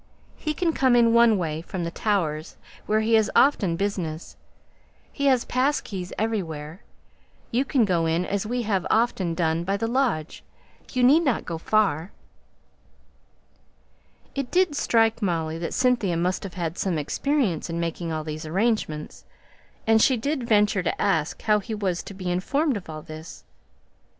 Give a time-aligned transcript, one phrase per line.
[0.39, 2.57] He can come in one way from the Towers,
[2.87, 4.35] where he has often business
[5.13, 6.81] he has pass keys everywhere
[7.51, 10.43] you can go in as we have often done by the lodge
[10.93, 12.11] you need not go far."
[14.33, 18.43] It did strike Molly that Cynthia must have had some experience in making all these
[18.47, 19.23] arrangements;
[19.85, 23.43] and she ventured to ask how he was to be informed of all this.